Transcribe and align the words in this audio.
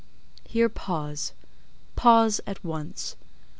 Here 0.43 0.67
pause: 0.67 1.31
pause 1.95 2.41
at 2.47 2.63
once. 2.63 3.15